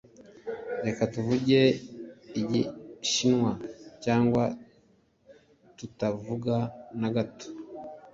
Reka 0.85 1.01
tuvuge 1.13 1.59
Igishinwa, 2.41 3.51
cyangwa 4.03 4.43
tutavuga 5.77 6.55
na 6.99 7.09
gato. 7.15 7.47